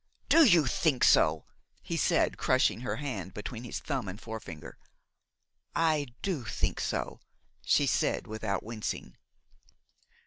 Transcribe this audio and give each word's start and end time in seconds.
"Do 0.29 0.45
you 0.45 0.65
think 0.65 1.03
so?" 1.03 1.45
he 1.83 1.95
said, 1.95 2.35
crushing 2.35 2.79
her 2.79 2.95
hand 2.95 3.35
between 3.35 3.63
his 3.63 3.79
thumb 3.79 4.07
and 4.07 4.19
forefinger. 4.19 4.79
"I 5.75 6.07
do 6.23 6.43
think 6.43 6.79
so," 6.79 7.19
she 7.63 7.85
said, 7.85 8.25
without 8.25 8.63
wincing. 8.63 9.15